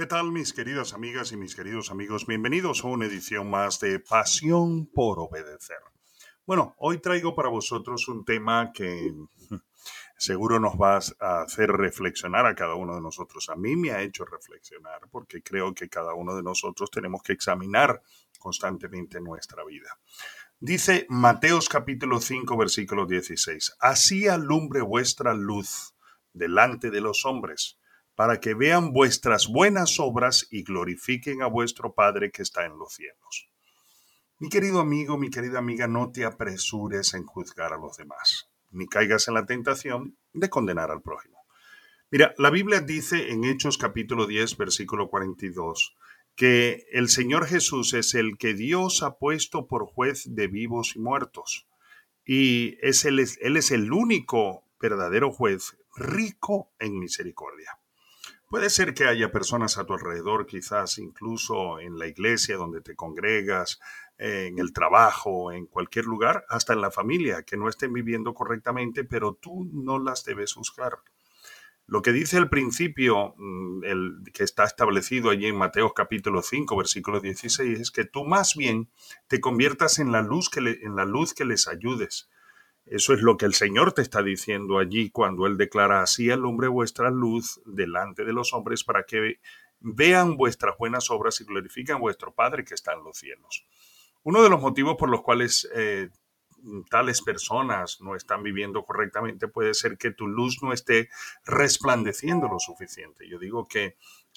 ¿Qué 0.00 0.06
tal 0.06 0.32
mis 0.32 0.54
queridas 0.54 0.94
amigas 0.94 1.30
y 1.32 1.36
mis 1.36 1.54
queridos 1.54 1.90
amigos? 1.90 2.26
Bienvenidos 2.26 2.82
a 2.82 2.88
una 2.88 3.04
edición 3.04 3.50
más 3.50 3.80
de 3.80 3.98
Pasión 4.00 4.86
por 4.86 5.18
Obedecer. 5.18 5.76
Bueno, 6.46 6.74
hoy 6.78 7.00
traigo 7.02 7.34
para 7.34 7.50
vosotros 7.50 8.08
un 8.08 8.24
tema 8.24 8.72
que 8.72 9.12
seguro 10.16 10.58
nos 10.58 10.72
va 10.80 11.00
a 11.20 11.42
hacer 11.42 11.70
reflexionar 11.70 12.46
a 12.46 12.54
cada 12.54 12.76
uno 12.76 12.94
de 12.94 13.02
nosotros. 13.02 13.50
A 13.50 13.56
mí 13.56 13.76
me 13.76 13.90
ha 13.90 14.00
hecho 14.00 14.24
reflexionar 14.24 15.00
porque 15.10 15.42
creo 15.42 15.74
que 15.74 15.90
cada 15.90 16.14
uno 16.14 16.34
de 16.34 16.44
nosotros 16.44 16.90
tenemos 16.90 17.22
que 17.22 17.34
examinar 17.34 18.00
constantemente 18.38 19.20
nuestra 19.20 19.66
vida. 19.66 19.98
Dice 20.58 21.04
Mateos 21.10 21.68
capítulo 21.68 22.20
5 22.20 22.56
versículo 22.56 23.04
16, 23.04 23.76
así 23.80 24.28
alumbre 24.28 24.80
vuestra 24.80 25.34
luz 25.34 25.94
delante 26.32 26.90
de 26.90 27.02
los 27.02 27.26
hombres 27.26 27.76
para 28.20 28.38
que 28.38 28.52
vean 28.52 28.92
vuestras 28.92 29.48
buenas 29.48 29.98
obras 29.98 30.46
y 30.50 30.62
glorifiquen 30.62 31.40
a 31.40 31.46
vuestro 31.46 31.94
Padre 31.94 32.30
que 32.30 32.42
está 32.42 32.66
en 32.66 32.76
los 32.76 32.92
cielos. 32.92 33.48
Mi 34.38 34.50
querido 34.50 34.80
amigo, 34.80 35.16
mi 35.16 35.30
querida 35.30 35.58
amiga, 35.58 35.88
no 35.88 36.12
te 36.12 36.26
apresures 36.26 37.14
en 37.14 37.24
juzgar 37.24 37.72
a 37.72 37.78
los 37.78 37.96
demás, 37.96 38.50
ni 38.72 38.86
caigas 38.86 39.26
en 39.28 39.32
la 39.32 39.46
tentación 39.46 40.18
de 40.34 40.50
condenar 40.50 40.90
al 40.90 41.00
prójimo. 41.00 41.46
Mira, 42.10 42.34
la 42.36 42.50
Biblia 42.50 42.82
dice 42.82 43.30
en 43.30 43.44
Hechos 43.44 43.78
capítulo 43.78 44.26
10, 44.26 44.58
versículo 44.58 45.08
42, 45.08 45.96
que 46.36 46.84
el 46.92 47.08
Señor 47.08 47.46
Jesús 47.46 47.94
es 47.94 48.14
el 48.14 48.36
que 48.36 48.52
Dios 48.52 49.02
ha 49.02 49.16
puesto 49.16 49.66
por 49.66 49.86
juez 49.86 50.24
de 50.26 50.46
vivos 50.46 50.94
y 50.94 50.98
muertos. 50.98 51.66
Y 52.26 52.76
es 52.82 53.06
él, 53.06 53.18
él 53.40 53.56
es 53.56 53.70
el 53.70 53.90
único 53.94 54.66
verdadero 54.78 55.32
juez 55.32 55.78
rico 55.96 56.70
en 56.78 56.98
misericordia. 56.98 57.79
Puede 58.50 58.68
ser 58.68 58.94
que 58.94 59.04
haya 59.04 59.30
personas 59.30 59.78
a 59.78 59.84
tu 59.84 59.92
alrededor, 59.92 60.44
quizás 60.44 60.98
incluso 60.98 61.78
en 61.78 61.96
la 62.00 62.08
iglesia 62.08 62.56
donde 62.56 62.80
te 62.80 62.96
congregas, 62.96 63.78
en 64.18 64.58
el 64.58 64.72
trabajo, 64.72 65.52
en 65.52 65.66
cualquier 65.66 66.06
lugar, 66.06 66.44
hasta 66.48 66.72
en 66.72 66.80
la 66.80 66.90
familia, 66.90 67.44
que 67.44 67.56
no 67.56 67.68
estén 67.68 67.92
viviendo 67.92 68.34
correctamente, 68.34 69.04
pero 69.04 69.34
tú 69.34 69.70
no 69.72 70.00
las 70.00 70.24
debes 70.24 70.54
juzgar. 70.54 70.98
Lo 71.86 72.02
que 72.02 72.10
dice 72.10 72.38
el 72.38 72.48
principio, 72.48 73.34
mm, 73.36 73.84
el, 73.84 74.14
que 74.34 74.42
está 74.42 74.64
establecido 74.64 75.30
allí 75.30 75.46
en 75.46 75.56
Mateo 75.56 75.94
capítulo 75.94 76.42
5, 76.42 76.76
versículo 76.76 77.20
16, 77.20 77.78
es 77.78 77.90
que 77.92 78.04
tú 78.04 78.24
más 78.24 78.56
bien 78.56 78.90
te 79.28 79.40
conviertas 79.40 80.00
en 80.00 80.10
la 80.10 80.22
luz 80.22 80.50
que, 80.50 80.58
en 80.58 80.96
la 80.96 81.04
luz 81.04 81.34
que 81.34 81.44
les 81.44 81.68
ayudes 81.68 82.28
eso 82.86 83.14
es 83.14 83.22
lo 83.22 83.36
que 83.36 83.46
el 83.46 83.54
Señor 83.54 83.92
te 83.92 84.02
está 84.02 84.22
diciendo 84.22 84.78
allí 84.78 85.10
cuando 85.10 85.46
Él 85.46 85.56
declara 85.56 86.02
así 86.02 86.30
alumbre 86.30 86.68
vuestra 86.68 87.10
luz 87.10 87.60
delante 87.64 88.24
de 88.24 88.32
los 88.32 88.52
hombres 88.52 88.84
para 88.84 89.04
que 89.04 89.38
vean 89.80 90.36
vuestras 90.36 90.76
buenas 90.78 91.10
obras 91.10 91.40
y 91.40 91.44
glorifiquen 91.44 91.96
a 91.96 91.98
vuestro 91.98 92.34
Padre 92.34 92.64
que 92.64 92.74
está 92.74 92.92
en 92.92 93.04
los 93.04 93.18
cielos. 93.18 93.64
Uno 94.22 94.42
de 94.42 94.50
los 94.50 94.60
motivos 94.60 94.96
por 94.96 95.08
los 95.08 95.22
cuales 95.22 95.68
eh, 95.74 96.10
tales 96.90 97.22
personas 97.22 98.00
no 98.00 98.14
están 98.14 98.42
viviendo 98.42 98.84
correctamente 98.84 99.48
puede 99.48 99.74
ser 99.74 99.96
que 99.96 100.10
tu 100.10 100.26
luz 100.26 100.62
no 100.62 100.72
esté 100.72 101.08
resplandeciendo 101.44 102.48
lo 102.48 102.58
suficiente. 102.58 103.28
Yo 103.28 103.38
digo 103.38 103.66
que 103.66 103.96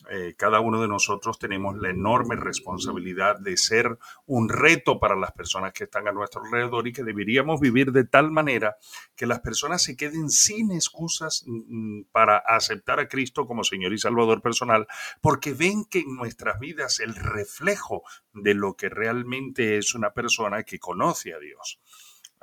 eh, 0.09 0.33
cada 0.37 0.59
uno 0.59 0.81
de 0.81 0.87
nosotros 0.87 1.39
tenemos 1.39 1.77
la 1.77 1.89
enorme 1.89 2.35
responsabilidad 2.35 3.39
de 3.39 3.55
ser 3.55 3.97
un 4.25 4.49
reto 4.49 4.99
para 4.99 5.15
las 5.15 5.31
personas 5.31 5.71
que 5.71 5.85
están 5.85 6.07
a 6.07 6.11
nuestro 6.11 6.43
alrededor 6.43 6.87
y 6.87 6.93
que 6.93 7.03
deberíamos 7.03 7.61
vivir 7.61 7.91
de 7.91 8.03
tal 8.03 8.31
manera 8.31 8.75
que 9.15 9.27
las 9.27 9.39
personas 9.39 9.81
se 9.81 9.95
queden 9.95 10.29
sin 10.29 10.71
excusas 10.71 11.43
mm, 11.45 12.03
para 12.11 12.37
aceptar 12.37 12.99
a 12.99 13.07
Cristo 13.07 13.45
como 13.45 13.63
Señor 13.63 13.93
y 13.93 13.97
Salvador 13.97 14.41
personal, 14.41 14.87
porque 15.21 15.53
ven 15.53 15.85
que 15.85 15.99
en 15.99 16.15
nuestras 16.15 16.59
vidas 16.59 16.99
el 16.99 17.15
reflejo 17.15 18.03
de 18.33 18.55
lo 18.55 18.75
que 18.75 18.89
realmente 18.89 19.77
es 19.77 19.95
una 19.95 20.11
persona 20.11 20.63
que 20.63 20.79
conoce 20.79 21.33
a 21.33 21.39
Dios 21.39 21.79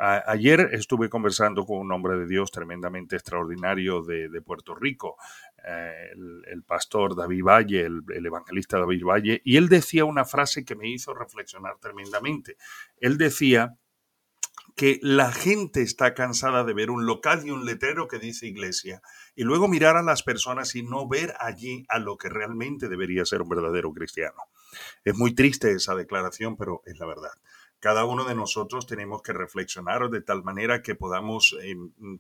ayer 0.00 0.70
estuve 0.72 1.10
conversando 1.10 1.66
con 1.66 1.78
un 1.78 1.92
hombre 1.92 2.16
de 2.16 2.26
Dios 2.26 2.50
tremendamente 2.50 3.16
extraordinario 3.16 4.02
de, 4.02 4.40
Puerto 4.40 4.74
Rico, 4.74 5.16
eh, 5.66 6.10
el, 6.46 6.62
pastor 6.62 7.14
David 7.14 7.44
Valle, 7.44 7.82
el, 7.82 8.02
el, 8.08 8.26
evangelista 8.26 8.78
David 8.78 9.04
Valle, 9.04 9.42
y 9.44 9.56
él 9.56 9.68
decía 9.68 10.04
una 10.04 10.24
frase 10.24 10.64
que 10.64 10.74
me 10.74 10.88
hizo 10.88 11.12
reflexionar 11.12 11.78
tremendamente. 11.78 12.56
Él 12.96 13.18
decía 13.18 13.76
que 14.76 14.98
la 15.02 15.32
gente 15.32 15.82
está 15.82 16.14
cansada 16.14 16.64
de 16.64 16.72
ver 16.72 16.90
un 16.90 17.04
local 17.04 17.42
y 17.44 17.50
un 17.50 17.66
letrero 17.66 18.08
que 18.08 18.18
dice 18.18 18.46
iglesia 18.46 19.02
y 19.34 19.42
luego 19.42 19.68
mirar 19.68 19.96
a 19.96 20.02
las 20.02 20.22
personas 20.22 20.74
y 20.74 20.82
no 20.82 21.06
ver 21.06 21.34
allí 21.38 21.84
a 21.88 21.98
lo 21.98 22.16
que 22.16 22.30
realmente 22.30 22.88
debería 22.88 23.26
ser 23.26 23.42
un 23.42 23.50
verdadero 23.50 23.92
cristiano. 23.92 24.42
Es 25.04 25.14
muy 25.16 25.34
triste 25.34 25.72
esa 25.72 25.94
declaración, 25.94 26.56
pero 26.56 26.82
es 26.86 26.98
la 26.98 27.06
verdad 27.06 27.32
cada 27.80 28.04
uno 28.04 28.24
de 28.24 28.34
nosotros 28.34 28.86
tenemos 28.86 29.22
que 29.22 29.32
reflexionar 29.32 30.08
de 30.10 30.20
tal 30.20 30.44
manera 30.44 30.82
que 30.82 30.94
podamos 30.94 31.56
eh, 31.62 31.74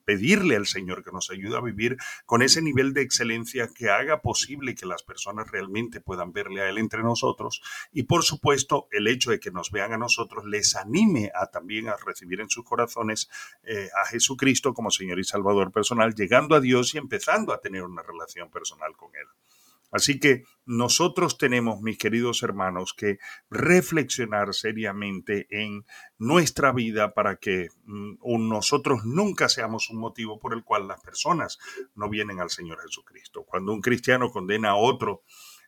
pedirle 0.04 0.56
al 0.56 0.66
Señor 0.66 1.04
que 1.04 1.12
nos 1.12 1.30
ayude 1.30 1.56
a 1.56 1.60
vivir 1.60 1.96
con 2.26 2.42
ese 2.42 2.62
nivel 2.62 2.92
de 2.92 3.02
excelencia 3.02 3.68
que 3.72 3.90
haga 3.90 4.22
posible 4.22 4.74
que 4.74 4.86
las 4.86 5.02
personas 5.02 5.50
realmente 5.50 6.00
puedan 6.00 6.32
verle 6.32 6.62
a 6.62 6.68
Él 6.68 6.78
entre 6.78 7.02
nosotros 7.02 7.62
y 7.92 8.04
por 8.04 8.24
supuesto 8.24 8.88
el 8.90 9.06
hecho 9.06 9.30
de 9.30 9.38
que 9.38 9.50
nos 9.50 9.70
vean 9.70 9.92
a 9.92 9.98
nosotros 9.98 10.44
les 10.46 10.74
anime 10.76 11.30
a 11.34 11.46
también 11.46 11.88
a 11.88 11.96
recibir 11.96 12.40
en 12.40 12.50
sus 12.50 12.64
corazones 12.64 13.28
eh, 13.62 13.88
a 13.94 14.06
Jesucristo 14.06 14.74
como 14.74 14.90
Señor 14.90 15.18
y 15.18 15.24
Salvador 15.24 15.72
personal, 15.72 16.14
llegando 16.14 16.54
a 16.54 16.60
Dios 16.60 16.94
y 16.94 16.98
empezando 16.98 17.52
a 17.52 17.60
tener 17.60 17.82
una 17.82 18.02
relación 18.02 18.50
personal 18.50 18.96
con 18.96 19.10
Él. 19.14 19.26
Así 19.90 20.20
que 20.20 20.44
nosotros 20.64 21.36
tenemos, 21.36 21.80
mis 21.82 21.98
queridos 21.98 22.42
hermanos, 22.42 22.94
que 22.94 23.18
reflexionar 23.50 24.54
seriamente 24.54 25.46
en 25.50 25.84
nuestra 26.18 26.72
vida 26.72 27.12
para 27.12 27.36
que 27.36 27.68
mm, 27.84 28.48
nosotros 28.48 29.04
nunca 29.04 29.48
seamos 29.48 29.90
un 29.90 29.98
motivo 29.98 30.38
por 30.38 30.54
el 30.54 30.62
cual 30.62 30.86
las 30.86 31.00
personas 31.00 31.58
no 31.94 32.08
vienen 32.08 32.40
al 32.40 32.50
Señor 32.50 32.80
Jesucristo. 32.82 33.44
Cuando 33.44 33.72
un 33.72 33.80
cristiano 33.80 34.30
condena 34.30 34.70
a 34.70 34.76
otro, 34.76 35.22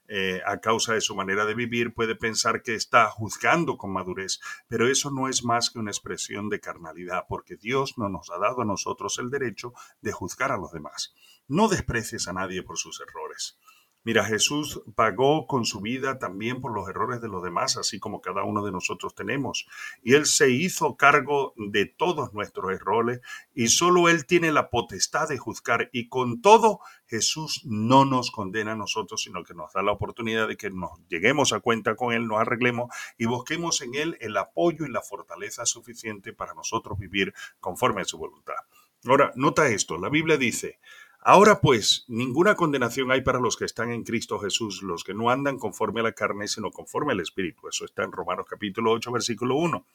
eh, 0.08 0.42
a 0.44 0.60
causa 0.60 0.94
de 0.94 1.00
su 1.00 1.14
manera 1.14 1.46
de 1.46 1.54
vivir, 1.54 1.94
puede 1.94 2.16
pensar 2.16 2.62
que 2.62 2.74
está 2.74 3.08
juzgando 3.08 3.78
con 3.78 3.92
madurez, 3.92 4.40
pero 4.68 4.88
eso 4.88 5.10
no 5.10 5.28
es 5.28 5.42
más 5.42 5.70
que 5.70 5.78
una 5.78 5.90
expresión 5.90 6.48
de 6.48 6.60
carnalidad, 6.60 7.24
porque 7.28 7.56
Dios 7.56 7.94
no 7.96 8.08
nos 8.08 8.30
ha 8.30 8.38
dado 8.38 8.62
a 8.62 8.66
nosotros 8.66 9.18
el 9.18 9.30
derecho 9.30 9.72
de 10.00 10.12
juzgar 10.12 10.52
a 10.52 10.58
los 10.58 10.72
demás. 10.72 11.14
No 11.48 11.68
desprecies 11.68 12.28
a 12.28 12.32
nadie 12.32 12.62
por 12.62 12.78
sus 12.78 13.00
errores. 13.00 13.58
Mira, 14.04 14.24
Jesús 14.24 14.82
pagó 14.96 15.46
con 15.46 15.64
su 15.64 15.80
vida 15.80 16.18
también 16.18 16.60
por 16.60 16.74
los 16.74 16.88
errores 16.88 17.20
de 17.20 17.28
los 17.28 17.42
demás, 17.42 17.76
así 17.76 18.00
como 18.00 18.20
cada 18.20 18.42
uno 18.42 18.64
de 18.64 18.72
nosotros 18.72 19.14
tenemos. 19.14 19.66
Y 20.02 20.14
Él 20.14 20.26
se 20.26 20.50
hizo 20.50 20.96
cargo 20.96 21.54
de 21.56 21.86
todos 21.86 22.34
nuestros 22.34 22.72
errores 22.72 23.20
y 23.54 23.68
solo 23.68 24.08
Él 24.08 24.26
tiene 24.26 24.50
la 24.50 24.70
potestad 24.70 25.28
de 25.28 25.38
juzgar. 25.38 25.88
Y 25.92 26.08
con 26.08 26.40
todo, 26.40 26.80
Jesús 27.06 27.62
no 27.64 28.04
nos 28.04 28.32
condena 28.32 28.72
a 28.72 28.76
nosotros, 28.76 29.22
sino 29.22 29.44
que 29.44 29.54
nos 29.54 29.72
da 29.72 29.82
la 29.82 29.92
oportunidad 29.92 30.48
de 30.48 30.56
que 30.56 30.70
nos 30.70 30.90
lleguemos 31.08 31.52
a 31.52 31.60
cuenta 31.60 31.94
con 31.94 32.12
Él, 32.12 32.26
nos 32.26 32.40
arreglemos 32.40 32.92
y 33.18 33.26
busquemos 33.26 33.82
en 33.82 33.94
Él 33.94 34.16
el 34.20 34.36
apoyo 34.36 34.84
y 34.84 34.90
la 34.90 35.02
fortaleza 35.02 35.64
suficiente 35.64 36.32
para 36.32 36.54
nosotros 36.54 36.98
vivir 36.98 37.32
conforme 37.60 38.02
a 38.02 38.04
su 38.04 38.18
voluntad. 38.18 38.56
Ahora, 39.04 39.32
nota 39.34 39.68
esto, 39.68 39.98
la 39.98 40.08
Biblia 40.08 40.36
dice, 40.36 40.78
Ahora 41.24 41.60
pues, 41.60 42.04
ninguna 42.08 42.56
condenación 42.56 43.12
hay 43.12 43.20
para 43.20 43.38
los 43.38 43.56
que 43.56 43.64
están 43.64 43.92
en 43.92 44.02
Cristo 44.02 44.40
Jesús, 44.40 44.82
los 44.82 45.04
que 45.04 45.14
no 45.14 45.30
andan 45.30 45.56
conforme 45.56 46.00
a 46.00 46.02
la 46.02 46.12
carne, 46.14 46.48
sino 46.48 46.72
conforme 46.72 47.12
al 47.12 47.20
Espíritu. 47.20 47.68
Eso 47.68 47.84
está 47.84 48.02
en 48.02 48.10
Romanos 48.10 48.44
capítulo 48.50 48.90
8, 48.90 49.12
versículo 49.12 49.54
1. 49.54 49.86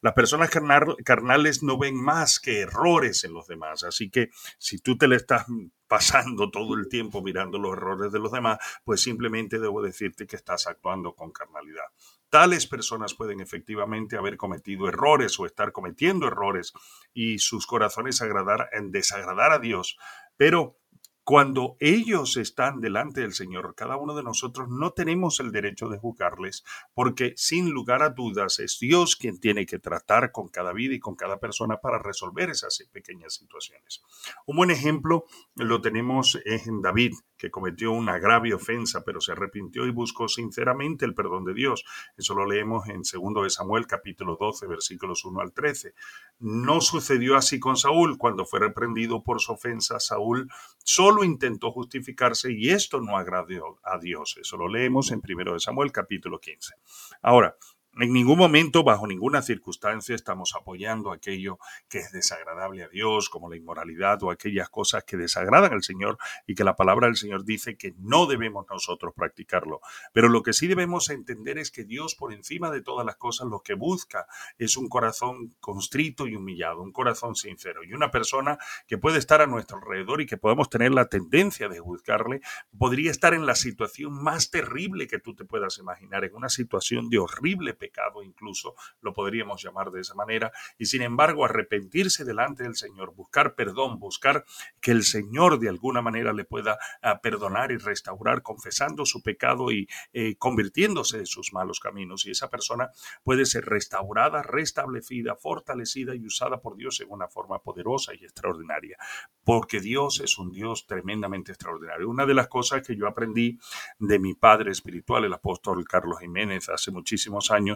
Las 0.00 0.12
personas 0.12 0.50
carnales 0.50 1.62
no 1.62 1.78
ven 1.78 1.94
más 1.94 2.40
que 2.40 2.62
errores 2.62 3.22
en 3.22 3.32
los 3.32 3.46
demás, 3.46 3.84
así 3.84 4.10
que 4.10 4.30
si 4.58 4.78
tú 4.78 4.98
te 4.98 5.06
le 5.06 5.14
estás 5.14 5.46
pasando 5.86 6.50
todo 6.50 6.74
el 6.74 6.88
tiempo 6.88 7.22
mirando 7.22 7.58
los 7.58 7.74
errores 7.74 8.10
de 8.10 8.18
los 8.18 8.32
demás, 8.32 8.58
pues 8.82 9.02
simplemente 9.02 9.60
debo 9.60 9.82
decirte 9.82 10.26
que 10.26 10.36
estás 10.36 10.66
actuando 10.66 11.14
con 11.14 11.30
carnalidad. 11.30 11.84
Tales 12.30 12.66
personas 12.66 13.12
pueden 13.12 13.40
efectivamente 13.40 14.16
haber 14.16 14.38
cometido 14.38 14.88
errores 14.88 15.38
o 15.38 15.44
estar 15.44 15.70
cometiendo 15.70 16.26
errores 16.26 16.72
y 17.12 17.40
sus 17.40 17.66
corazones 17.66 18.22
agradar, 18.22 18.70
en 18.72 18.90
desagradar 18.90 19.52
a 19.52 19.58
Dios, 19.58 19.98
pero 20.36 20.78
cuando 21.24 21.76
ellos 21.78 22.36
están 22.36 22.80
delante 22.80 23.20
del 23.20 23.32
Señor, 23.32 23.74
cada 23.76 23.96
uno 23.96 24.14
de 24.14 24.24
nosotros 24.24 24.68
no 24.68 24.90
tenemos 24.90 25.38
el 25.38 25.52
derecho 25.52 25.88
de 25.88 25.98
juzgarles, 25.98 26.64
porque 26.94 27.32
sin 27.36 27.70
lugar 27.70 28.02
a 28.02 28.10
dudas 28.10 28.58
es 28.58 28.78
Dios 28.80 29.14
quien 29.14 29.38
tiene 29.38 29.64
que 29.64 29.78
tratar 29.78 30.32
con 30.32 30.48
cada 30.48 30.72
vida 30.72 30.94
y 30.94 31.00
con 31.00 31.14
cada 31.14 31.38
persona 31.38 31.76
para 31.76 31.98
resolver 31.98 32.50
esas 32.50 32.82
pequeñas 32.92 33.34
situaciones. 33.34 34.02
Un 34.46 34.56
buen 34.56 34.70
ejemplo 34.70 35.24
lo 35.54 35.80
tenemos 35.80 36.38
en 36.44 36.80
David 36.80 37.12
que 37.42 37.50
cometió 37.50 37.90
una 37.90 38.20
grave 38.20 38.54
ofensa, 38.54 39.02
pero 39.04 39.20
se 39.20 39.32
arrepintió 39.32 39.84
y 39.86 39.90
buscó 39.90 40.28
sinceramente 40.28 41.04
el 41.04 41.12
perdón 41.12 41.44
de 41.44 41.54
Dios. 41.54 41.84
Eso 42.16 42.34
lo 42.34 42.46
leemos 42.46 42.88
en 42.88 43.02
2 43.02 43.42
de 43.42 43.50
Samuel 43.50 43.88
capítulo 43.88 44.36
12 44.38 44.68
versículos 44.68 45.24
1 45.24 45.40
al 45.40 45.52
13. 45.52 45.92
No 46.38 46.80
sucedió 46.80 47.36
así 47.36 47.58
con 47.58 47.76
Saúl. 47.76 48.16
Cuando 48.16 48.44
fue 48.44 48.60
reprendido 48.60 49.24
por 49.24 49.40
su 49.40 49.52
ofensa, 49.54 49.98
Saúl 49.98 50.48
solo 50.84 51.11
solo 51.12 51.24
intentó 51.24 51.70
justificarse 51.70 52.52
y 52.52 52.70
esto 52.70 52.98
no 52.98 53.18
agradó 53.18 53.78
a 53.82 53.98
Dios. 53.98 54.38
Eso 54.40 54.56
lo 54.56 54.66
leemos 54.66 55.12
en 55.12 55.20
1 55.20 55.58
Samuel 55.58 55.92
capítulo 55.92 56.40
15. 56.40 56.74
Ahora, 57.20 57.54
en 58.00 58.12
ningún 58.12 58.38
momento, 58.38 58.84
bajo 58.84 59.06
ninguna 59.06 59.42
circunstancia, 59.42 60.14
estamos 60.14 60.54
apoyando 60.58 61.12
aquello 61.12 61.58
que 61.90 61.98
es 61.98 62.10
desagradable 62.10 62.84
a 62.84 62.88
Dios, 62.88 63.28
como 63.28 63.50
la 63.50 63.56
inmoralidad 63.56 64.22
o 64.22 64.30
aquellas 64.30 64.70
cosas 64.70 65.04
que 65.04 65.18
desagradan 65.18 65.74
al 65.74 65.82
Señor 65.82 66.16
y 66.46 66.54
que 66.54 66.64
la 66.64 66.74
palabra 66.74 67.08
del 67.08 67.16
Señor 67.16 67.44
dice 67.44 67.76
que 67.76 67.92
no 67.98 68.26
debemos 68.26 68.64
nosotros 68.70 69.12
practicarlo. 69.14 69.80
Pero 70.14 70.30
lo 70.30 70.42
que 70.42 70.54
sí 70.54 70.68
debemos 70.68 71.10
entender 71.10 71.58
es 71.58 71.70
que 71.70 71.84
Dios, 71.84 72.14
por 72.14 72.32
encima 72.32 72.70
de 72.70 72.80
todas 72.80 73.04
las 73.04 73.16
cosas, 73.16 73.48
lo 73.48 73.60
que 73.60 73.74
busca 73.74 74.26
es 74.56 74.78
un 74.78 74.88
corazón 74.88 75.54
constrito 75.60 76.26
y 76.26 76.34
humillado, 76.34 76.80
un 76.80 76.92
corazón 76.92 77.36
sincero. 77.36 77.84
Y 77.84 77.92
una 77.92 78.10
persona 78.10 78.56
que 78.86 78.96
puede 78.96 79.18
estar 79.18 79.42
a 79.42 79.46
nuestro 79.46 79.76
alrededor 79.76 80.22
y 80.22 80.26
que 80.26 80.38
podemos 80.38 80.70
tener 80.70 80.92
la 80.92 81.06
tendencia 81.08 81.68
de 81.68 81.78
juzgarle, 81.78 82.40
podría 82.78 83.10
estar 83.10 83.34
en 83.34 83.44
la 83.44 83.54
situación 83.54 84.12
más 84.22 84.50
terrible 84.50 85.06
que 85.06 85.18
tú 85.18 85.34
te 85.34 85.44
puedas 85.44 85.76
imaginar, 85.76 86.24
en 86.24 86.34
una 86.34 86.48
situación 86.48 87.10
de 87.10 87.18
horrible 87.18 87.74
pecado 87.82 88.22
incluso, 88.22 88.76
lo 89.00 89.12
podríamos 89.12 89.60
llamar 89.60 89.90
de 89.90 90.02
esa 90.02 90.14
manera, 90.14 90.52
y 90.78 90.86
sin 90.86 91.02
embargo 91.02 91.44
arrepentirse 91.44 92.24
delante 92.24 92.62
del 92.62 92.76
Señor, 92.76 93.12
buscar 93.12 93.56
perdón, 93.56 93.98
buscar 93.98 94.44
que 94.80 94.92
el 94.92 95.02
Señor 95.02 95.58
de 95.58 95.68
alguna 95.68 96.00
manera 96.00 96.32
le 96.32 96.44
pueda 96.44 96.78
ah, 97.02 97.20
perdonar 97.20 97.72
y 97.72 97.78
restaurar, 97.78 98.42
confesando 98.42 99.04
su 99.04 99.20
pecado 99.20 99.72
y 99.72 99.88
eh, 100.12 100.36
convirtiéndose 100.36 101.18
de 101.18 101.26
sus 101.26 101.52
malos 101.52 101.80
caminos. 101.80 102.24
Y 102.24 102.30
esa 102.30 102.48
persona 102.48 102.90
puede 103.24 103.46
ser 103.46 103.64
restaurada, 103.64 104.42
restablecida, 104.42 105.34
fortalecida 105.34 106.14
y 106.14 106.24
usada 106.24 106.60
por 106.60 106.76
Dios 106.76 107.00
en 107.00 107.10
una 107.10 107.26
forma 107.26 107.58
poderosa 107.58 108.14
y 108.14 108.24
extraordinaria, 108.24 108.96
porque 109.44 109.80
Dios 109.80 110.20
es 110.20 110.38
un 110.38 110.52
Dios 110.52 110.86
tremendamente 110.86 111.50
extraordinario. 111.50 112.08
Una 112.08 112.26
de 112.26 112.34
las 112.34 112.46
cosas 112.46 112.86
que 112.86 112.96
yo 112.96 113.08
aprendí 113.08 113.58
de 113.98 114.18
mi 114.20 114.34
padre 114.34 114.70
espiritual, 114.70 115.24
el 115.24 115.32
apóstol 115.32 115.84
Carlos 115.84 116.20
Jiménez, 116.20 116.68
hace 116.68 116.90
muchísimos 116.90 117.50
años, 117.50 117.71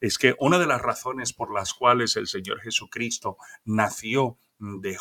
es 0.00 0.18
que 0.18 0.34
una 0.38 0.58
de 0.58 0.66
las 0.66 0.82
razones 0.82 1.32
por 1.32 1.52
las 1.52 1.74
cuales 1.74 2.16
el 2.16 2.26
Señor 2.26 2.60
Jesucristo 2.60 3.36
nació 3.64 4.38
de, 4.58 4.96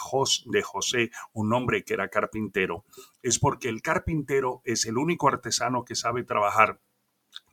de 0.45 0.61
José, 0.63 1.11
un 1.33 1.53
hombre 1.53 1.83
que 1.83 1.93
era 1.93 2.09
carpintero, 2.09 2.85
es 3.21 3.39
porque 3.39 3.69
el 3.69 3.81
carpintero 3.81 4.61
es 4.65 4.85
el 4.85 4.97
único 4.97 5.27
artesano 5.27 5.85
que 5.85 5.95
sabe 5.95 6.23
trabajar 6.23 6.79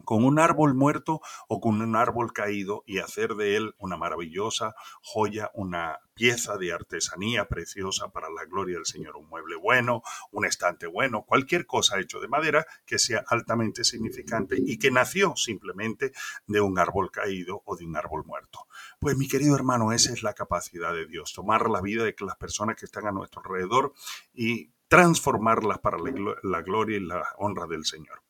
con 0.05 0.25
un 0.25 0.39
árbol 0.39 0.75
muerto 0.75 1.21
o 1.49 1.61
con 1.61 1.83
un 1.83 1.95
árbol 1.95 2.33
caído 2.33 2.83
y 2.87 2.99
hacer 2.99 3.35
de 3.35 3.57
él 3.57 3.75
una 3.79 3.97
maravillosa 3.97 4.75
joya, 5.03 5.51
una 5.53 5.99
pieza 6.15 6.57
de 6.57 6.73
artesanía 6.73 7.47
preciosa 7.47 8.09
para 8.11 8.31
la 8.31 8.45
gloria 8.47 8.77
del 8.77 8.87
Señor, 8.87 9.17
un 9.17 9.29
mueble 9.29 9.57
bueno, 9.57 10.03
un 10.33 10.47
estante 10.47 10.87
bueno, 10.87 11.25
cualquier 11.27 11.67
cosa 11.67 12.01
hecho 12.01 12.21
de 12.21 12.29
madera 12.29 12.67
que 12.87 12.99
sea 12.99 13.23
altamente 13.29 13.85
significante 13.85 14.57
y 14.59 14.79
que 14.79 14.91
nació 14.91 15.37
simplemente 15.37 16.13
de 16.47 16.61
un 16.61 16.79
árbol 16.79 17.11
caído 17.11 17.63
o 17.67 17.77
de 17.77 17.85
un 17.85 17.97
árbol 17.97 18.25
muerto. 18.25 18.67
Pues 18.99 19.17
mi 19.17 19.29
querido 19.29 19.55
hermano, 19.55 19.93
esa 19.93 20.13
es 20.13 20.23
la 20.23 20.33
capacidad 20.33 20.93
de 20.93 21.07
Dios, 21.07 21.33
tomar 21.35 21.69
la 21.69 21.83
vida 21.83 22.05
de 22.05 22.17
las 22.21 22.37
personas 22.37 22.77
que 22.77 22.87
están 22.87 23.07
a 23.07 23.13
nuestro 23.13 23.43
alrededor 23.45 23.93
y 24.33 24.73
transformarlas 24.89 25.79
para 25.81 25.99
la 26.43 26.63
gloria 26.63 26.97
y 26.97 27.01
la 27.01 27.23
honra 27.37 27.67
del 27.67 27.85
Señor. 27.85 28.23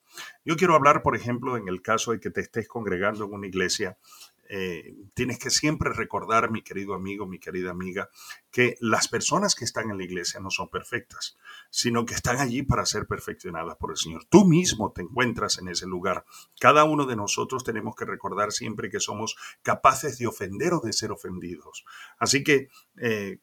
Yo 0.45 0.57
quiero 0.57 0.75
hablar, 0.75 1.03
por 1.03 1.17
ejemplo, 1.17 1.57
en 1.57 1.69
el 1.69 1.83
caso 1.83 2.13
de 2.13 2.21
que 2.21 2.31
te 2.31 2.41
estés 2.41 2.69
congregando 2.69 3.25
en 3.25 3.33
una 3.33 3.47
iglesia, 3.47 3.99
eh, 4.49 4.95
tienes 5.15 5.39
que 5.39 5.51
siempre 5.51 5.93
recordar, 5.93 6.51
mi 6.51 6.63
querido 6.63 6.95
amigo, 6.95 7.27
mi 7.27 7.39
querida 7.39 7.71
amiga, 7.71 8.09
que 8.51 8.77
las 8.81 9.09
personas 9.09 9.55
que 9.55 9.65
están 9.65 9.91
en 9.91 9.99
la 9.99 10.05
iglesia 10.05 10.41
no 10.41 10.51
son 10.51 10.69
perfectas, 10.69 11.37
sino 11.71 12.07
que 12.07 12.15
están 12.15 12.39
allí 12.39 12.63
para 12.63 12.87
ser 12.87 13.07
perfeccionadas 13.07 13.77
por 13.77 13.91
el 13.91 13.99
Señor. 13.99 14.25
Tú 14.31 14.47
mismo 14.47 14.93
te 14.93 15.03
encuentras 15.03 15.59
en 15.59 15.69
ese 15.69 15.87
lugar. 15.87 16.25
Cada 16.59 16.85
uno 16.85 17.05
de 17.05 17.17
nosotros 17.17 17.63
tenemos 17.63 17.95
que 17.95 18.07
recordar 18.07 18.53
siempre 18.53 18.89
que 18.91 19.01
somos 19.01 19.37
capaces 19.63 20.19
de 20.19 20.27
ofender 20.27 20.73
o 20.73 20.81
de 20.81 20.95
ser 20.95 21.13
ofendidos. 21.13 21.85
Así 22.19 22.43
que 22.43 22.69
eh, 22.97 23.39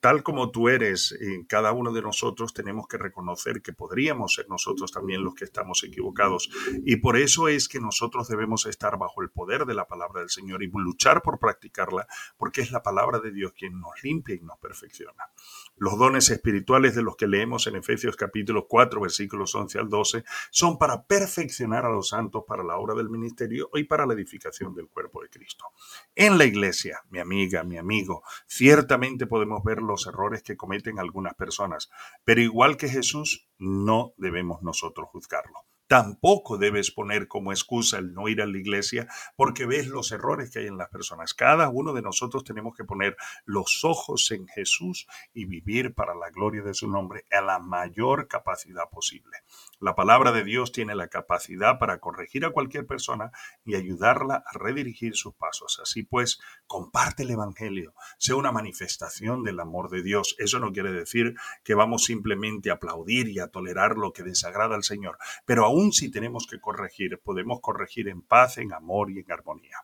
tal 0.00 0.22
como 0.22 0.50
tú 0.50 0.68
eres, 0.68 1.12
eh, 1.12 1.44
cada 1.48 1.72
uno 1.72 1.92
de 1.92 2.02
nosotros 2.02 2.52
tenemos 2.52 2.86
que 2.86 2.98
reconocer 2.98 3.62
que 3.62 3.72
podríamos 3.72 4.34
ser 4.34 4.48
nosotros 4.48 4.92
también 4.92 5.24
los 5.24 5.34
que 5.34 5.44
estamos 5.44 5.82
equivocados. 5.84 6.50
Y 6.84 6.96
por 6.96 7.16
eso 7.16 7.48
es 7.48 7.68
que 7.68 7.80
nosotros 7.80 8.28
debemos 8.28 8.66
estar 8.66 8.98
bajo 8.98 9.22
el 9.22 9.30
poder 9.30 9.64
de 9.64 9.74
la 9.74 9.86
palabra 9.86 10.20
del 10.20 10.30
Señor 10.30 10.49
y 10.60 10.70
luchar 10.72 11.22
por 11.22 11.38
practicarla, 11.38 12.06
porque 12.36 12.60
es 12.60 12.70
la 12.70 12.82
palabra 12.82 13.18
de 13.20 13.30
Dios 13.30 13.52
quien 13.52 13.80
nos 13.80 14.02
limpia 14.02 14.34
y 14.34 14.40
nos 14.40 14.58
perfecciona. 14.58 15.30
Los 15.76 15.98
dones 15.98 16.30
espirituales 16.30 16.94
de 16.94 17.02
los 17.02 17.16
que 17.16 17.26
leemos 17.26 17.66
en 17.66 17.76
Efesios 17.76 18.16
capítulo 18.16 18.66
4, 18.68 19.00
versículos 19.00 19.54
11 19.54 19.78
al 19.78 19.88
12, 19.88 20.24
son 20.50 20.78
para 20.78 21.06
perfeccionar 21.06 21.84
a 21.84 21.90
los 21.90 22.08
santos 22.08 22.44
para 22.46 22.64
la 22.64 22.76
obra 22.76 22.94
del 22.94 23.10
ministerio 23.10 23.70
y 23.74 23.84
para 23.84 24.06
la 24.06 24.14
edificación 24.14 24.74
del 24.74 24.88
cuerpo 24.88 25.22
de 25.22 25.28
Cristo. 25.28 25.66
En 26.14 26.38
la 26.38 26.44
iglesia, 26.44 27.00
mi 27.10 27.18
amiga, 27.18 27.64
mi 27.64 27.78
amigo, 27.78 28.22
ciertamente 28.46 29.26
podemos 29.26 29.62
ver 29.64 29.82
los 29.82 30.06
errores 30.06 30.42
que 30.42 30.56
cometen 30.56 30.98
algunas 30.98 31.34
personas, 31.34 31.90
pero 32.24 32.40
igual 32.40 32.76
que 32.76 32.88
Jesús, 32.88 33.48
no 33.58 34.14
debemos 34.16 34.62
nosotros 34.62 35.08
juzgarlo. 35.10 35.69
Tampoco 35.90 36.56
debes 36.56 36.92
poner 36.92 37.26
como 37.26 37.50
excusa 37.50 37.98
el 37.98 38.14
no 38.14 38.28
ir 38.28 38.40
a 38.42 38.46
la 38.46 38.56
iglesia 38.56 39.08
porque 39.34 39.66
ves 39.66 39.88
los 39.88 40.12
errores 40.12 40.52
que 40.52 40.60
hay 40.60 40.68
en 40.68 40.78
las 40.78 40.88
personas. 40.88 41.34
Cada 41.34 41.68
uno 41.68 41.92
de 41.92 42.00
nosotros 42.00 42.44
tenemos 42.44 42.76
que 42.76 42.84
poner 42.84 43.16
los 43.44 43.84
ojos 43.84 44.30
en 44.30 44.46
Jesús 44.46 45.08
y 45.34 45.46
vivir 45.46 45.92
para 45.92 46.14
la 46.14 46.30
gloria 46.30 46.62
de 46.62 46.74
su 46.74 46.86
nombre 46.86 47.24
a 47.32 47.40
la 47.40 47.58
mayor 47.58 48.28
capacidad 48.28 48.88
posible. 48.88 49.38
La 49.80 49.96
palabra 49.96 50.30
de 50.30 50.44
Dios 50.44 50.70
tiene 50.70 50.94
la 50.94 51.08
capacidad 51.08 51.80
para 51.80 51.98
corregir 51.98 52.44
a 52.44 52.50
cualquier 52.50 52.86
persona 52.86 53.32
y 53.64 53.74
ayudarla 53.74 54.44
a 54.46 54.58
redirigir 54.58 55.16
sus 55.16 55.34
pasos. 55.34 55.80
Así 55.82 56.04
pues, 56.04 56.38
comparte 56.68 57.24
el 57.24 57.30
Evangelio, 57.30 57.94
sea 58.16 58.36
una 58.36 58.52
manifestación 58.52 59.42
del 59.42 59.58
amor 59.58 59.90
de 59.90 60.04
Dios. 60.04 60.36
Eso 60.38 60.60
no 60.60 60.70
quiere 60.70 60.92
decir 60.92 61.34
que 61.64 61.74
vamos 61.74 62.04
simplemente 62.04 62.70
a 62.70 62.74
aplaudir 62.74 63.26
y 63.26 63.40
a 63.40 63.48
tolerar 63.48 63.96
lo 63.96 64.12
que 64.12 64.22
desagrada 64.22 64.76
al 64.76 64.84
Señor, 64.84 65.18
pero 65.44 65.64
aún 65.64 65.79
si 65.92 66.10
tenemos 66.10 66.46
que 66.46 66.60
corregir, 66.60 67.18
podemos 67.24 67.60
corregir 67.60 68.08
en 68.08 68.22
paz, 68.22 68.58
en 68.58 68.72
amor 68.72 69.10
y 69.10 69.20
en 69.20 69.32
armonía. 69.32 69.78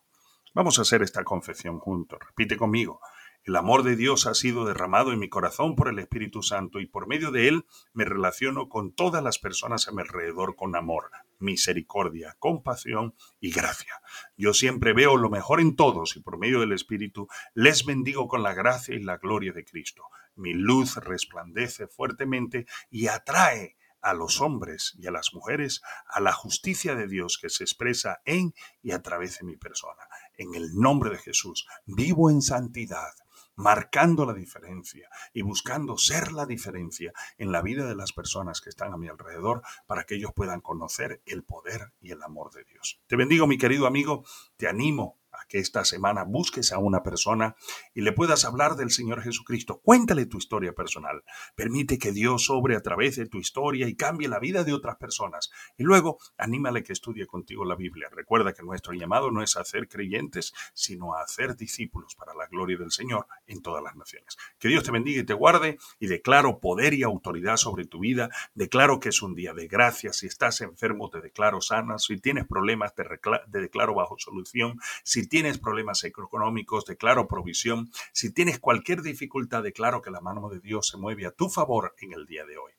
Vamos 0.55 0.79
a 0.79 0.83
hacer 0.83 1.03
esta 1.03 1.25
confesión 1.25 1.79
juntos. 1.79 2.19
Repite 2.27 2.57
conmigo. 2.57 3.01
El 3.45 3.55
amor 3.55 3.85
de 3.85 3.95
Dios 3.95 4.27
ha 4.27 4.35
sido 4.35 4.65
derramado 4.65 5.13
en 5.13 5.21
mi 5.21 5.29
corazón 5.29 5.77
por 5.77 5.89
el 5.89 6.01
Espíritu 6.01 6.43
Santo 6.43 6.81
y 6.81 6.87
por 6.87 7.07
medio 7.07 7.31
de 7.31 7.47
él 7.47 7.65
me 7.93 8.05
relaciono 8.05 8.69
con 8.69 8.93
todas 8.93 9.23
las 9.23 9.39
personas 9.39 9.87
a 9.87 9.93
mi 9.93 10.03
alrededor 10.03 10.57
con 10.57 10.75
amor, 10.75 11.11
misericordia, 11.39 12.35
compasión 12.41 13.15
y 13.39 13.53
gracia. 13.53 14.01
Yo 14.37 14.53
siempre 14.53 14.95
veo 14.95 15.17
lo 15.17 15.31
mejor 15.31 15.61
en 15.61 15.77
todos 15.77 16.17
y 16.17 16.21
por 16.21 16.39
medio 16.39 16.59
del 16.59 16.73
Espíritu 16.73 17.29
les 17.55 17.85
bendigo 17.85 18.27
con 18.27 18.43
la 18.43 18.53
gracia 18.53 18.97
y 18.97 19.03
la 19.03 19.19
gloria 19.19 19.53
de 19.53 19.65
Cristo. 19.65 20.03
Mi 20.35 20.53
luz 20.53 20.97
resplandece 20.97 21.87
fuertemente 21.87 22.67
y 22.91 23.07
atrae 23.07 23.77
a 24.01 24.15
los 24.15 24.41
hombres 24.41 24.95
y 24.99 25.07
a 25.07 25.11
las 25.11 25.35
mujeres 25.35 25.83
a 26.07 26.21
la 26.21 26.33
justicia 26.33 26.95
de 26.95 27.07
Dios 27.07 27.39
que 27.41 27.51
se 27.51 27.65
expresa 27.65 28.21
en 28.25 28.55
y 28.83 28.93
a 28.93 29.03
través 29.03 29.39
de 29.39 29.47
mi 29.47 29.57
persona. 29.57 30.03
En 30.37 30.55
el 30.55 30.75
nombre 30.75 31.11
de 31.11 31.19
Jesús, 31.19 31.67
vivo 31.87 32.31
en 32.31 32.43
santidad, 32.43 33.13
marcando 33.57 34.27
la 34.27 34.35
diferencia 34.35 35.09
y 35.33 35.43
buscando 35.43 35.97
ser 35.97 36.33
la 36.33 36.47
diferencia 36.47 37.13
en 37.39 37.53
la 37.53 37.63
vida 37.63 37.87
de 37.87 37.97
las 37.97 38.13
personas 38.13 38.61
que 38.61 38.69
están 38.69 38.93
a 38.93 38.99
mi 38.99 39.09
alrededor 39.09 39.63
para 39.87 40.05
que 40.05 40.17
ellos 40.17 40.33
puedan 40.35 40.61
conocer 40.61 41.23
el 41.27 41.43
poder 41.43 41.93
y 42.01 42.13
el 42.13 42.23
amor 42.23 42.53
de 42.53 42.65
Dios. 42.65 43.01
Te 43.07 43.17
bendigo, 43.17 43.47
mi 43.47 43.59
querido 43.59 43.87
amigo, 43.87 44.25
te 44.57 44.69
animo 44.69 45.19
que 45.49 45.59
esta 45.59 45.85
semana 45.85 46.25
busques 46.25 46.73
a 46.73 46.79
una 46.79 47.03
persona 47.03 47.57
y 47.95 48.03
le 48.03 48.13
puedas 48.13 48.45
hablar 48.45 48.77
del 48.77 48.91
Señor 48.91 49.23
Jesucristo. 49.23 49.81
Cuéntale 49.83 50.27
tu 50.27 50.39
historia 50.39 50.73
personal. 50.73 51.23
Permite 51.55 51.99
que 51.99 52.13
Dios 52.13 52.45
sobre 52.45 52.77
a 52.77 52.81
través 52.81 53.17
de 53.17 53.27
tu 53.27 53.39
historia 53.39 53.89
y 53.89 53.97
cambie 53.97 54.29
la 54.29 54.39
vida 54.39 54.65
de 54.65 54.73
otras 54.73 54.97
personas. 54.97 55.51
Y 55.77 55.85
luego 55.85 56.19
anímale 56.37 56.83
que 56.83 56.93
estudie 56.93 57.27
contigo 57.27 57.65
la 57.65 57.77
Biblia. 57.77 58.09
Recuerda 58.11 58.53
que 58.53 58.63
nuestro 58.63 58.93
llamado 58.93 59.31
no 59.31 59.43
es 59.43 59.57
a 59.57 59.61
hacer 59.61 59.89
creyentes, 59.89 60.53
sino 60.75 61.15
a 61.15 61.23
hacer 61.23 61.57
discípulos 61.57 62.15
para 62.15 62.35
la 62.35 62.47
gloria 62.47 62.77
del 62.79 62.91
Señor 62.91 63.27
en 63.47 63.63
todas 63.63 63.83
las 63.83 63.97
naciones. 63.97 64.37
Que 64.59 64.69
Dios 64.69 64.85
te 64.85 64.91
bendiga 64.91 65.21
y 65.21 65.27
te 65.27 65.35
guarde 65.35 65.79
y 65.99 66.07
declaro 66.07 66.61
poder 66.61 66.95
y 66.95 67.03
autoridad 67.03 67.57
sobre 67.57 67.87
tu 67.87 68.01
vida. 68.01 68.31
Declaro 68.55 69.01
que 69.01 69.11
es 69.11 69.23
un 69.23 69.35
día 69.35 69.53
de 69.53 69.69
gracia. 69.69 70.13
Si 70.13 70.27
estás 70.27 70.61
enfermo, 70.61 71.11
te 71.11 71.21
declaro 71.21 71.61
sana. 71.61 71.99
Si 71.99 72.19
tienes 72.19 72.47
problemas, 72.47 72.95
te, 72.95 73.05
te 73.05 73.61
declaro 73.61 73.95
bajo 73.95 74.17
solución. 74.19 74.79
Si 75.27 75.31
tienes 75.31 75.59
problemas 75.59 76.05
económicos, 76.05 76.85
declaro 76.85 77.27
provisión. 77.27 77.91
Si 78.13 78.33
tienes 78.33 78.61
cualquier 78.61 79.03
dificultad, 79.03 79.65
declaro 79.65 80.01
que 80.01 80.13
la 80.13 80.21
mano 80.21 80.49
de 80.49 80.61
Dios 80.61 80.87
se 80.87 80.99
mueve 80.99 81.27
a 81.27 81.33
tu 81.33 81.49
favor 81.49 81.97
en 81.99 82.13
el 82.13 82.27
día 82.27 82.47
de 82.47 82.57
hoy. 82.57 82.71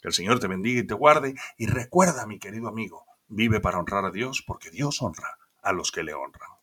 Que 0.00 0.06
el 0.06 0.14
Señor 0.14 0.38
te 0.38 0.46
bendiga 0.46 0.80
y 0.80 0.86
te 0.86 0.94
guarde. 0.94 1.34
Y 1.58 1.66
recuerda, 1.66 2.24
mi 2.24 2.38
querido 2.38 2.68
amigo, 2.68 3.04
vive 3.26 3.58
para 3.58 3.80
honrar 3.80 4.04
a 4.04 4.12
Dios 4.12 4.44
porque 4.46 4.70
Dios 4.70 5.02
honra 5.02 5.36
a 5.64 5.72
los 5.72 5.90
que 5.90 6.04
le 6.04 6.14
honran. 6.14 6.48